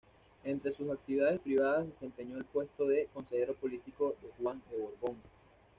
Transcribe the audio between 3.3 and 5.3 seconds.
político de Juan de Borbón.